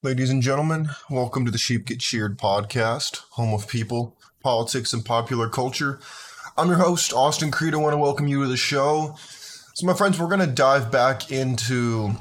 [0.00, 5.04] Ladies and gentlemen, welcome to the Sheep Get Sheared podcast, home of people, politics, and
[5.04, 5.98] popular culture.
[6.56, 7.74] I'm your host, Austin Creed.
[7.74, 9.16] I want to welcome you to the show.
[9.74, 12.12] So, my friends, we're going to dive back into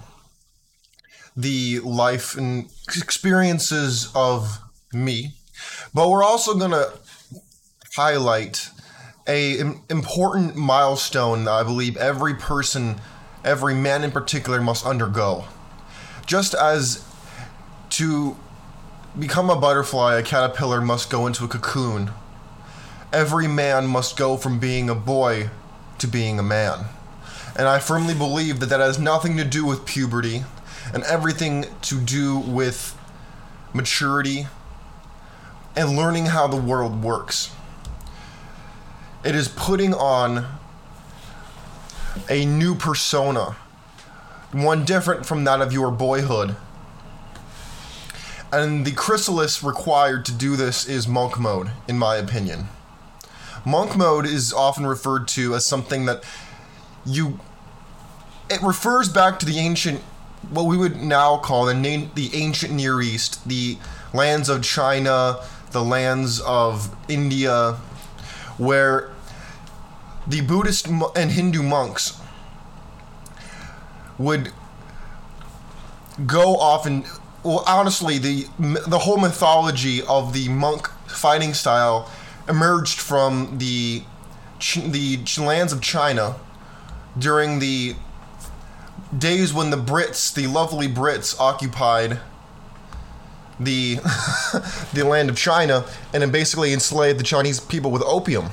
[1.35, 4.57] the life and experiences of
[4.91, 5.35] me,
[5.93, 6.93] but we're also going to
[7.95, 8.71] highlight
[9.27, 9.59] a
[9.91, 12.99] important milestone that I believe every person,
[13.45, 15.45] every man in particular, must undergo.
[16.25, 17.06] Just as
[17.97, 18.37] to
[19.17, 22.11] become a butterfly, a caterpillar must go into a cocoon.
[23.11, 25.49] Every man must go from being a boy
[25.97, 26.85] to being a man.
[27.57, 30.43] And I firmly believe that that has nothing to do with puberty
[30.93, 32.95] and everything to do with
[33.73, 34.45] maturity
[35.75, 37.49] and learning how the world works.
[39.25, 40.45] It is putting on
[42.29, 43.55] a new persona,
[44.51, 46.55] one different from that of your boyhood
[48.51, 52.69] and the chrysalis required to do this is monk mode, in my opinion.
[53.65, 56.23] Monk mode is often referred to as something that
[57.05, 57.39] you.
[58.49, 59.99] It refers back to the ancient,
[60.49, 63.77] what we would now call the, na- the ancient Near East, the
[64.13, 67.73] lands of China, the lands of India,
[68.57, 69.11] where
[70.25, 72.19] the Buddhist and Hindu monks
[74.17, 74.53] would
[76.25, 77.05] go off and
[77.47, 82.11] well, honestly, the the whole mythology of the monk fighting style
[82.49, 84.03] emerged from the
[84.75, 86.35] the lands of China
[87.17, 87.95] during the
[89.17, 92.19] days when the Brits, the lovely Brits, occupied
[93.57, 93.95] the
[94.93, 98.49] the land of China and basically enslaved the Chinese people with opium.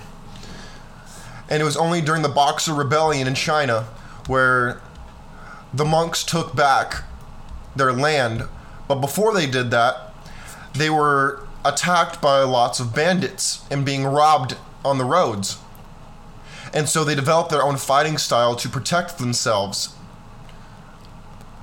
[1.50, 3.88] And it was only during the Boxer Rebellion in China
[4.28, 4.80] where
[5.74, 7.02] the monks took back
[7.74, 8.44] their land
[8.88, 10.12] but before they did that,
[10.74, 15.58] they were attacked by lots of bandits and being robbed on the roads.
[16.72, 19.94] And so they developed their own fighting style to protect themselves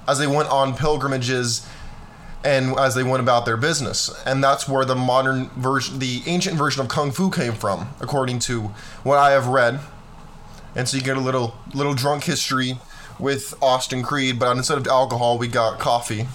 [0.07, 1.67] as they went on pilgrimages
[2.43, 4.09] and as they went about their business.
[4.25, 8.39] And that's where the modern version, the ancient version of Kung Fu came from, according
[8.39, 8.71] to
[9.03, 9.79] what I have read.
[10.75, 12.79] And so you get a little little drunk history
[13.19, 16.27] with Austin Creed, but instead of alcohol, we got coffee.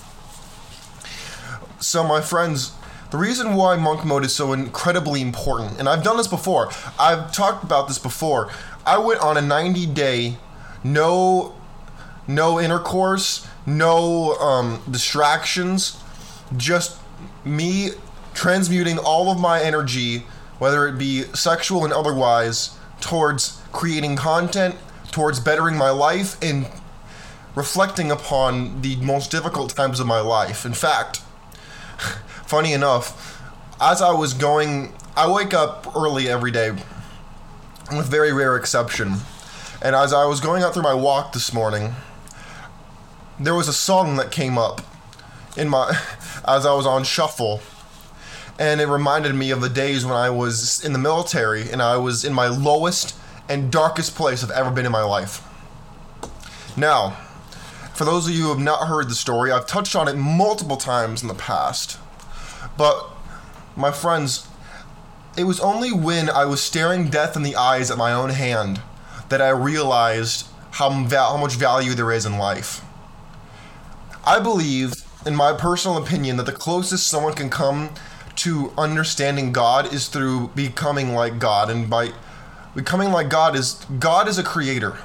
[1.78, 2.72] So, my friends,
[3.10, 7.32] the reason why monk mode is so incredibly important, and I've done this before, I've
[7.32, 8.50] talked about this before.
[8.86, 10.38] I went on a 90 day,
[10.82, 11.54] no,
[12.26, 16.00] no intercourse, no um, distractions,
[16.56, 16.98] just
[17.44, 17.90] me
[18.34, 20.24] transmuting all of my energy,
[20.58, 24.74] whether it be sexual and otherwise, towards creating content,
[25.10, 26.66] towards bettering my life, and
[27.54, 30.64] reflecting upon the most difficult times of my life.
[30.64, 31.22] In fact,
[32.46, 33.42] funny enough,
[33.80, 36.70] as I was going, I wake up early every day,
[37.90, 39.16] with very rare exception.
[39.82, 41.94] And as I was going out through my walk this morning,
[43.38, 44.80] there was a song that came up
[45.56, 45.90] in my
[46.48, 47.60] as I was on shuffle.
[48.58, 51.98] And it reminded me of the days when I was in the military and I
[51.98, 53.14] was in my lowest
[53.50, 55.42] and darkest place I've ever been in my life.
[56.74, 57.18] Now,
[57.94, 60.76] for those of you who have not heard the story, I've touched on it multiple
[60.76, 61.98] times in the past.
[62.76, 63.08] But,
[63.76, 64.48] my friends,
[65.36, 68.80] it was only when I was staring death in the eyes at my own hand
[69.28, 72.82] that I realized how, how much value there is in life.
[74.24, 77.90] I believe, in my personal opinion, that the closest someone can come
[78.36, 81.70] to understanding God is through becoming like God.
[81.70, 82.12] And by
[82.74, 84.98] becoming like God is God is a creator.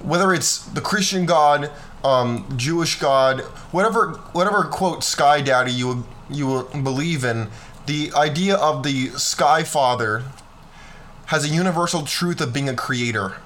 [0.00, 1.70] Whether it's the Christian God,
[2.06, 3.40] um, Jewish God,
[3.72, 7.48] whatever whatever quote Sky Daddy you you believe in,
[7.86, 10.22] the idea of the Sky Father
[11.26, 13.36] has a universal truth of being a creator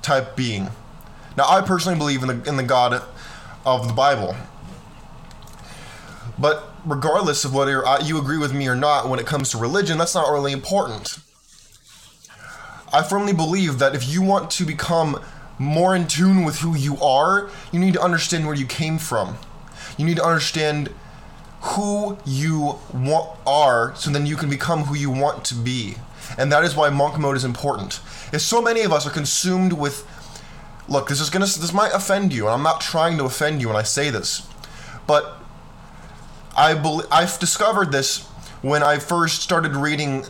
[0.00, 0.70] type being.
[1.36, 3.02] Now, I personally believe in the in the God
[3.66, 4.34] of the Bible,
[6.38, 9.98] but regardless of whether you agree with me or not, when it comes to religion,
[9.98, 11.18] that's not really important.
[12.94, 15.20] I firmly believe that if you want to become
[15.58, 19.38] more in tune with who you are, you need to understand where you came from.
[19.96, 20.90] You need to understand
[21.60, 22.78] who you
[23.46, 25.96] are so then you can become who you want to be.
[26.38, 28.00] And that is why monk mode is important.
[28.32, 30.06] If so many of us are consumed with
[30.88, 33.60] look, this is going to this might offend you and I'm not trying to offend
[33.60, 34.46] you when I say this.
[35.06, 35.38] But
[36.56, 38.24] I believe I've discovered this
[38.62, 40.24] when I first started reading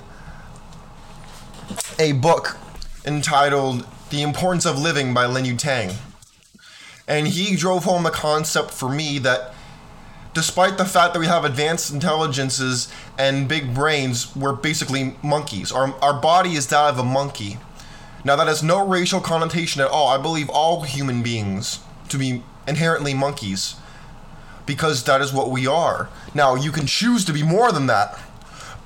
[1.98, 2.56] a book
[3.04, 5.96] entitled the Importance of Living by Lin Yutang.
[7.08, 9.52] And he drove home the concept for me that
[10.34, 15.72] despite the fact that we have advanced intelligences and big brains, we're basically monkeys.
[15.72, 17.58] Our, our body is that of a monkey.
[18.24, 20.08] Now, that has no racial connotation at all.
[20.08, 23.76] I believe all human beings to be inherently monkeys
[24.66, 26.08] because that is what we are.
[26.34, 28.18] Now, you can choose to be more than that,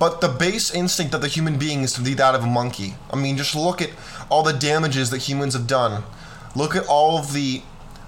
[0.00, 2.94] but the base instinct of the human being is to be that of a monkey.
[3.12, 3.90] I mean, just look at
[4.30, 6.02] all the damages that humans have done.
[6.56, 7.62] Look at all of the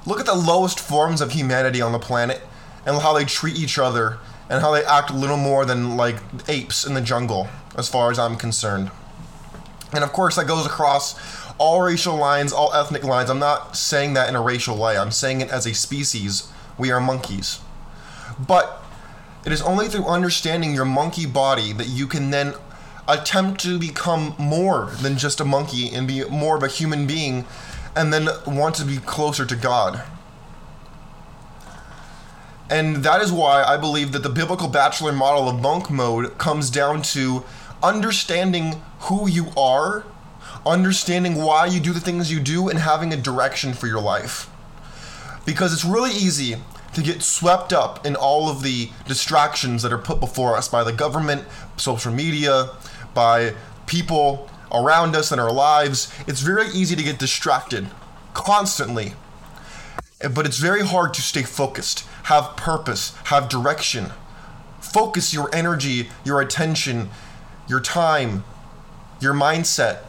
[0.06, 2.40] look at the lowest forms of humanity on the planet
[2.86, 4.18] and how they treat each other
[4.48, 6.16] and how they act little more than like
[6.48, 8.90] apes in the jungle as far as I'm concerned.
[9.92, 11.14] And of course that goes across
[11.58, 13.28] all racial lines, all ethnic lines.
[13.28, 14.96] I'm not saying that in a racial way.
[14.96, 16.50] I'm saying it as a species.
[16.78, 17.60] We are monkeys.
[18.48, 18.81] But
[19.44, 22.54] it is only through understanding your monkey body that you can then
[23.08, 27.44] attempt to become more than just a monkey and be more of a human being
[27.96, 30.02] and then want to be closer to God.
[32.70, 36.70] And that is why I believe that the biblical bachelor model of monk mode comes
[36.70, 37.44] down to
[37.82, 40.06] understanding who you are,
[40.64, 44.48] understanding why you do the things you do, and having a direction for your life.
[45.44, 46.56] Because it's really easy
[46.94, 50.84] to get swept up in all of the distractions that are put before us by
[50.84, 51.44] the government,
[51.76, 52.70] social media,
[53.14, 53.54] by
[53.86, 56.12] people around us in our lives.
[56.26, 57.88] It's very easy to get distracted
[58.34, 59.14] constantly.
[60.34, 64.12] But it's very hard to stay focused, have purpose, have direction.
[64.80, 67.10] Focus your energy, your attention,
[67.68, 68.44] your time,
[69.20, 70.04] your mindset,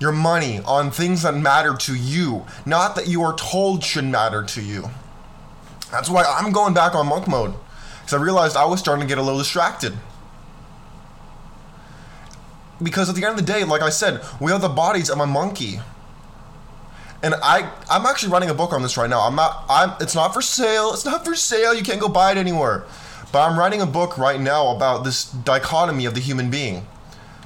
[0.00, 4.44] your money on things that matter to you, not that you are told should matter
[4.44, 4.90] to you.
[5.90, 7.54] That's why I'm going back on monk mode.
[8.00, 9.94] Because I realized I was starting to get a little distracted.
[12.82, 15.18] Because at the end of the day, like I said, we are the bodies of
[15.18, 15.80] a monkey.
[17.22, 19.20] And I I'm actually writing a book on this right now.
[19.20, 20.92] I'm not I'm it's not for sale.
[20.92, 21.74] It's not for sale.
[21.74, 22.84] You can't go buy it anywhere.
[23.32, 26.86] But I'm writing a book right now about this dichotomy of the human being.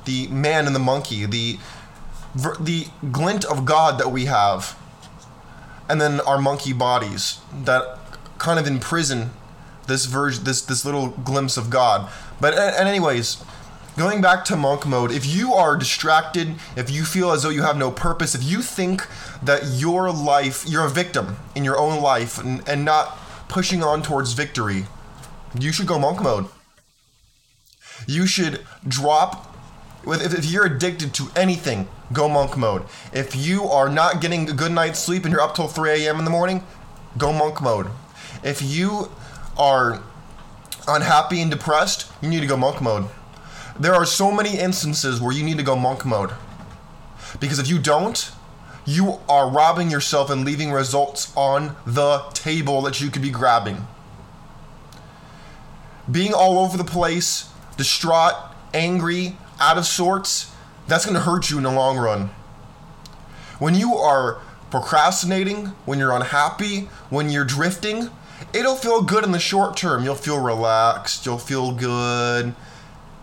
[0.05, 1.59] The man and the monkey, the
[2.61, 4.79] the glint of God that we have,
[5.89, 7.99] and then our monkey bodies that
[8.43, 9.31] kind of imprison
[9.87, 12.11] this version, this this little glimpse of God.
[12.41, 13.43] But and anyways,
[13.97, 17.63] going back to monk mode, if you are distracted, if you feel as though you
[17.63, 19.07] have no purpose, if you think
[19.43, 23.17] that your life, you're a victim in your own life and, and not
[23.49, 24.87] pushing on towards victory,
[25.59, 26.47] you should go monk mode.
[28.09, 29.49] You should drop.
[30.05, 32.83] If, if you're addicted to anything, go monk mode.
[33.13, 36.19] If you are not getting a good night's sleep and you're up till 3 a.m.
[36.19, 36.65] in the morning,
[37.17, 37.87] go monk mode.
[38.43, 39.11] If you
[39.57, 40.03] are
[40.89, 43.09] unhappy and depressed, you need to go monk mode.
[43.79, 46.31] There are so many instances where you need to go monk mode.
[47.41, 48.31] Because if you don't,
[48.85, 53.87] you are robbing yourself and leaving results on the table that you could be grabbing.
[56.11, 58.35] Being all over the place, distraught,
[58.75, 60.51] angry, out of sorts,
[60.89, 62.31] that's going to hurt you in the long run.
[63.61, 64.41] When you are
[64.71, 68.11] procrastinating, when you're unhappy, when you're drifting,
[68.53, 70.05] it'll feel good in the short term.
[70.05, 72.55] You'll feel relaxed, you'll feel good,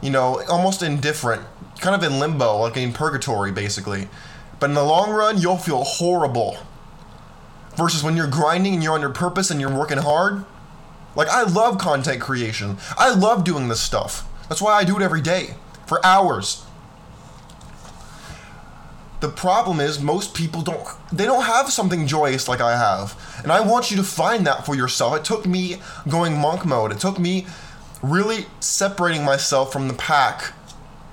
[0.01, 1.43] you know, almost indifferent,
[1.79, 4.07] kind of in limbo, like in purgatory, basically.
[4.59, 6.57] But in the long run, you'll feel horrible.
[7.75, 10.43] Versus when you're grinding and you're on your purpose and you're working hard.
[11.15, 12.77] Like, I love content creation.
[12.97, 14.27] I love doing this stuff.
[14.47, 15.55] That's why I do it every day
[15.85, 16.65] for hours.
[19.19, 23.19] The problem is most people don't they don't have something joyous like I have.
[23.43, 25.17] And I want you to find that for yourself.
[25.17, 26.91] It took me going monk mode.
[26.91, 27.45] It took me
[28.01, 30.53] really separating myself from the pack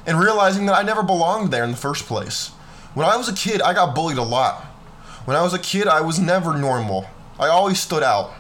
[0.07, 2.49] and realizing that I never belonged there in the first place.
[2.95, 4.63] When I was a kid, I got bullied a lot.
[5.25, 7.11] When I was a kid, I was never normal.
[7.41, 8.33] I always stood out.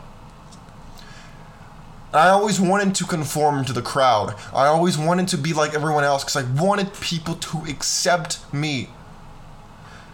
[2.14, 4.36] I always wanted to conform to the crowd.
[4.54, 8.88] I always wanted to be like everyone else because I wanted people to accept me.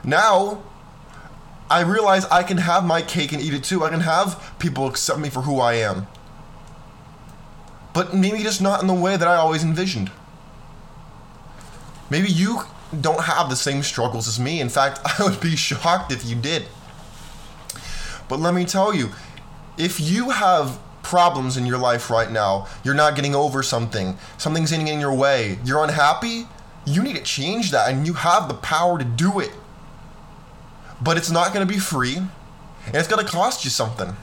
[0.04, 0.62] Now,
[1.70, 3.84] I realize I can have my cake and eat it too.
[3.84, 6.06] I can have people accept me for who I am.
[7.94, 10.10] But maybe just not in the way that I always envisioned.
[12.10, 12.62] Maybe you
[13.00, 14.60] don't have the same struggles as me.
[14.60, 16.66] In fact, I would be shocked if you did.
[18.28, 19.10] But let me tell you,
[19.78, 24.70] if you have problems in your life right now, you're not getting over something, something's
[24.70, 26.46] getting in your way, you're unhappy,
[26.84, 29.52] you need to change that and you have the power to do it
[31.02, 34.16] but it's not going to be free and it's going to cost you something.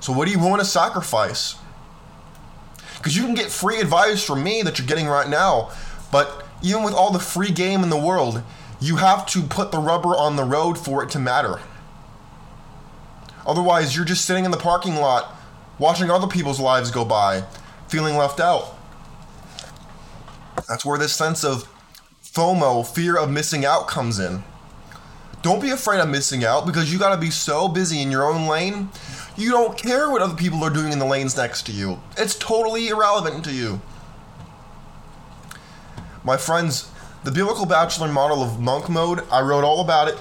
[0.00, 1.56] So, what do you want to sacrifice?
[2.96, 5.70] Because you can get free advice from me that you're getting right now,
[6.10, 8.42] but even with all the free game in the world,
[8.80, 11.60] you have to put the rubber on the road for it to matter.
[13.46, 15.34] Otherwise, you're just sitting in the parking lot
[15.78, 17.44] watching other people's lives go by,
[17.88, 18.76] feeling left out.
[20.68, 21.68] That's where this sense of
[22.24, 24.42] FOMO, fear of missing out, comes in.
[25.46, 28.48] Don't be afraid of missing out because you gotta be so busy in your own
[28.48, 28.88] lane,
[29.36, 32.00] you don't care what other people are doing in the lanes next to you.
[32.18, 33.80] It's totally irrelevant to you.
[36.24, 36.90] My friends,
[37.22, 40.18] the biblical bachelor model of monk mode, I wrote all about it.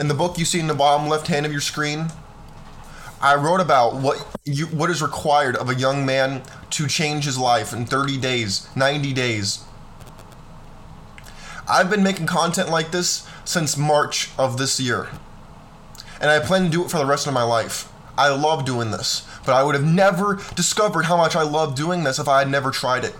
[0.00, 2.08] In the book you see in the bottom left hand of your screen,
[3.20, 7.38] I wrote about what you what is required of a young man to change his
[7.38, 9.62] life in 30 days, 90 days.
[11.68, 15.08] I've been making content like this since March of this year.
[16.20, 17.90] And I plan to do it for the rest of my life.
[18.16, 22.04] I love doing this, but I would have never discovered how much I love doing
[22.04, 23.14] this if I had never tried it.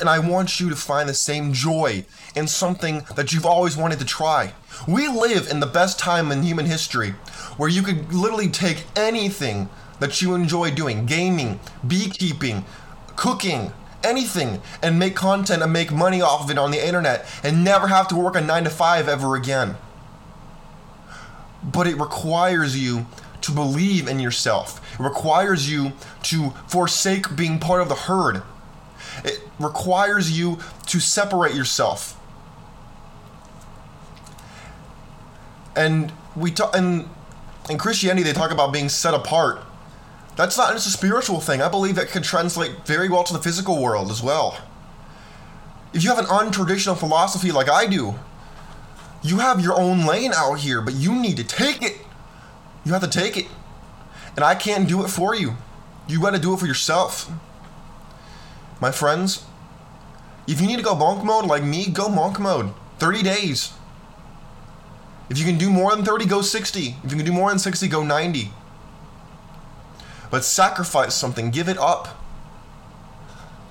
[0.00, 3.98] And I want you to find the same joy in something that you've always wanted
[4.00, 4.52] to try.
[4.86, 7.10] We live in the best time in human history
[7.56, 9.68] where you could literally take anything
[10.00, 12.64] that you enjoy doing gaming, beekeeping,
[13.16, 17.64] cooking, anything and make content and make money off of it on the internet and
[17.64, 19.76] never have to work a 9 to 5 ever again.
[21.62, 23.06] But it requires you
[23.42, 24.80] to believe in yourself.
[24.98, 25.92] It requires you
[26.24, 28.42] to forsake being part of the herd.
[29.24, 32.14] It requires you to separate yourself.
[35.74, 37.08] And we talk and
[37.70, 39.60] in Christianity they talk about being set apart.
[40.38, 41.60] That's not just a spiritual thing.
[41.60, 44.56] I believe that can translate very well to the physical world as well.
[45.92, 48.14] If you have an untraditional philosophy like I do,
[49.20, 51.96] you have your own lane out here, but you need to take it.
[52.84, 53.46] You have to take it.
[54.36, 55.56] And I can't do it for you.
[56.06, 57.28] You got to do it for yourself.
[58.80, 59.44] My friends,
[60.46, 62.72] if you need to go monk mode like me, go monk mode.
[63.00, 63.72] 30 days.
[65.30, 66.96] If you can do more than 30, go 60.
[67.02, 68.52] If you can do more than 60, go 90
[70.30, 72.22] but sacrifice something, give it up.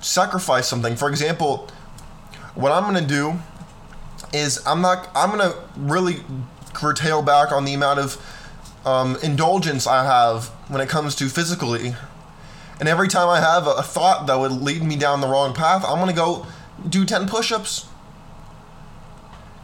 [0.00, 0.96] Sacrifice something.
[0.96, 1.68] For example,
[2.54, 3.38] what I'm going to do
[4.32, 6.22] is I'm not I'm going to really
[6.72, 8.16] curtail back on the amount of
[8.84, 11.94] um, indulgence I have when it comes to physically.
[12.80, 15.84] And every time I have a, thought that would lead me down the wrong path,
[15.84, 16.46] I'm going to go
[16.88, 17.86] do 10 push-ups.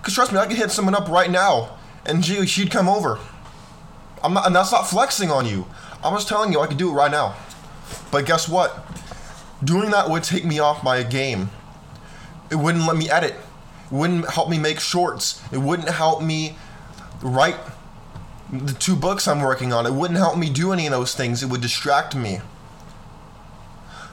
[0.02, 3.18] Cuz trust me, I could hit someone up right now and she, she'd come over.
[4.22, 5.66] I'm not, and that's not flexing on you.
[6.04, 7.34] I was telling you I could do it right now.
[8.10, 8.86] But guess what?
[9.64, 11.48] Doing that would take me off my game.
[12.50, 13.32] It wouldn't let me edit.
[13.86, 15.42] It wouldn't help me make shorts.
[15.50, 16.58] It wouldn't help me
[17.22, 17.56] write
[18.52, 19.86] the two books I'm working on.
[19.86, 21.42] It wouldn't help me do any of those things.
[21.42, 22.40] It would distract me.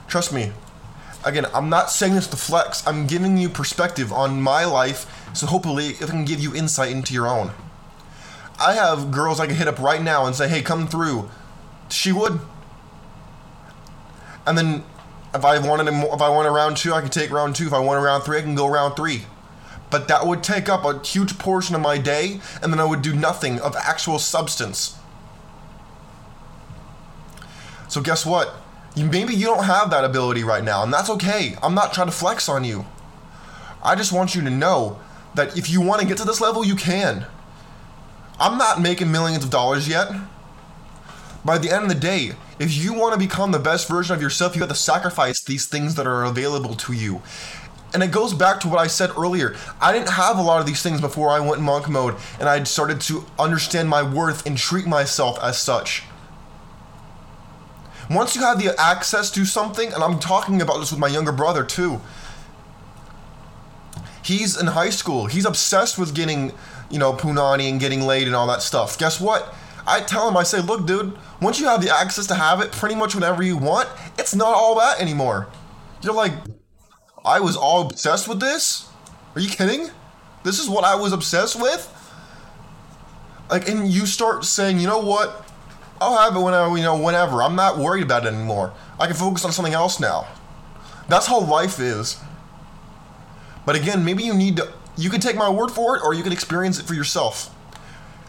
[0.07, 0.53] Trust me.
[1.25, 2.87] Again, I'm not saying this to flex.
[2.87, 5.05] I'm giving you perspective on my life,
[5.35, 7.51] so hopefully it can give you insight into your own.
[8.59, 11.29] I have girls I can hit up right now and say, hey, come through
[11.91, 12.39] she would.
[14.45, 14.83] And then
[15.33, 17.67] if I wanted a, if I wanted round two, I could take round two.
[17.67, 19.23] If I wanted round three, I can go round three.
[19.89, 23.01] But that would take up a huge portion of my day, and then I would
[23.01, 24.97] do nothing of actual substance.
[27.87, 28.55] So guess what?
[28.95, 31.55] You, maybe you don't have that ability right now, and that's okay.
[31.61, 32.85] I'm not trying to flex on you.
[33.83, 34.99] I just want you to know
[35.35, 37.25] that if you want to get to this level, you can.
[38.39, 40.11] I'm not making millions of dollars yet
[41.43, 44.21] by the end of the day, if you want to become the best version of
[44.21, 47.21] yourself, you have to sacrifice these things that are available to you.
[47.93, 49.55] And it goes back to what I said earlier.
[49.81, 52.63] I didn't have a lot of these things before I went monk mode and I
[52.63, 56.03] started to understand my worth and treat myself as such.
[58.09, 61.31] Once you have the access to something, and I'm talking about this with my younger
[61.31, 62.01] brother too.
[64.23, 65.25] He's in high school.
[65.25, 66.53] He's obsessed with getting,
[66.89, 68.97] you know, punani and getting laid and all that stuff.
[68.97, 69.53] Guess what?
[69.87, 72.71] I tell him, I say, look, dude, once you have the access to have it
[72.71, 75.47] pretty much whenever you want, it's not all that anymore.
[76.01, 76.33] You're like,
[77.25, 78.89] I was all obsessed with this?
[79.35, 79.89] Are you kidding?
[80.43, 81.87] This is what I was obsessed with?
[83.49, 85.45] Like, and you start saying, you know what?
[85.99, 87.43] I'll have it whenever, you know, whenever.
[87.43, 88.73] I'm not worried about it anymore.
[88.99, 90.27] I can focus on something else now.
[91.07, 92.17] That's how life is.
[93.65, 96.23] But again, maybe you need to, you can take my word for it or you
[96.23, 97.53] can experience it for yourself.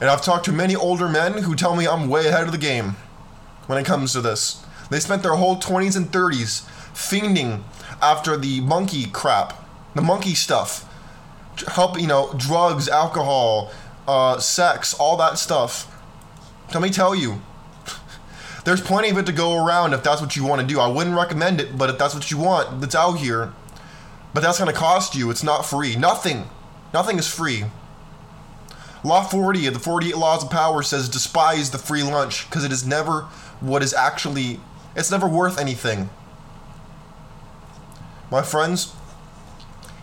[0.02, 2.58] And I've talked to many older men who tell me I'm way ahead of the
[2.58, 2.96] game
[3.68, 4.66] when it comes to this.
[4.90, 7.62] They spent their whole 20s and 30s fiending
[8.02, 10.92] after the monkey crap, the monkey stuff.
[11.68, 13.70] Help, you know, drugs, alcohol,
[14.08, 15.86] uh, sex, all that stuff.
[16.74, 17.40] Let me tell you,
[18.64, 20.80] there's plenty of it to go around if that's what you want to do.
[20.80, 23.52] I wouldn't recommend it, but if that's what you want, it's out here.
[24.34, 25.30] But that's going to cost you.
[25.30, 25.94] It's not free.
[25.94, 26.50] Nothing.
[26.92, 27.66] Nothing is free.
[29.04, 32.70] Law 40 of the 48 Laws of Power says despise the free lunch because it
[32.70, 33.22] is never
[33.60, 34.60] what is actually,
[34.94, 36.08] it's never worth anything.
[38.30, 38.94] My friends,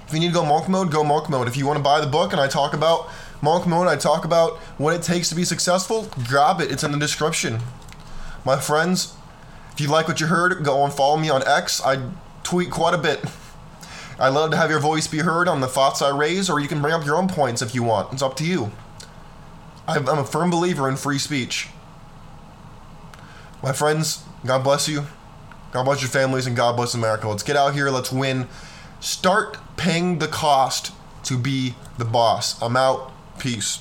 [0.06, 1.48] if you need to go monk mode, go monk mode.
[1.48, 3.10] If you want to buy the book and I talk about
[3.42, 6.72] monk mode, I talk about what it takes to be successful, grab it.
[6.72, 7.60] It's in the description.
[8.44, 9.14] My friends,
[9.72, 11.82] if you like what you heard, go and follow me on X.
[11.84, 12.10] I
[12.44, 13.24] tweet quite a bit.
[14.20, 16.68] I love to have your voice be heard on the thoughts I raise, or you
[16.68, 18.12] can bring up your own points if you want.
[18.12, 18.72] It's up to you.
[19.98, 21.70] I'm a firm believer in free speech.
[23.64, 25.06] My friends, God bless you.
[25.72, 27.28] God bless your families and God bless America.
[27.28, 27.90] Let's get out here.
[27.90, 28.48] Let's win.
[29.00, 30.92] Start paying the cost
[31.24, 32.62] to be the boss.
[32.62, 33.12] I'm out.
[33.40, 33.80] Peace.